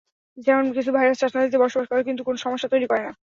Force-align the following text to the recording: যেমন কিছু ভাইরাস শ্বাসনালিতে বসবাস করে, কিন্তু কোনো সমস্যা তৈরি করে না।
যেমন 0.37 0.65
কিছু 0.73 0.89
ভাইরাস 0.91 1.17
শ্বাসনালিতে 1.19 1.57
বসবাস 1.57 1.85
করে, 1.87 2.01
কিন্তু 2.03 2.21
কোনো 2.23 2.37
সমস্যা 2.37 2.67
তৈরি 2.69 2.85
করে 2.87 3.01
না। 3.03 3.11